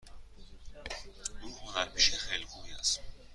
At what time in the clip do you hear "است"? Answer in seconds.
2.71-3.01